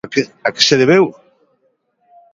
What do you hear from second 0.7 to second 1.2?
debeu?